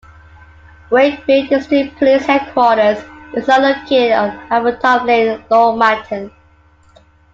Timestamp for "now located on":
3.47-4.31